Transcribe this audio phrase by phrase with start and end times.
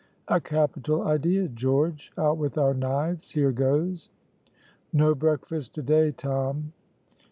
[0.27, 4.09] "A capital idea, George; out with our knives here goes."
[4.91, 6.73] "No breakfast to day, Tom."